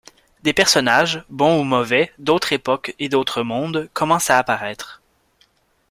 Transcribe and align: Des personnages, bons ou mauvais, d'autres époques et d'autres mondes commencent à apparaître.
Des 0.41 0.51
personnages, 0.53 1.23
bons 1.29 1.61
ou 1.61 1.63
mauvais, 1.63 2.11
d'autres 2.17 2.53
époques 2.53 2.95
et 2.97 3.07
d'autres 3.07 3.43
mondes 3.43 3.87
commencent 3.93 4.31
à 4.31 4.39
apparaître. 4.39 4.99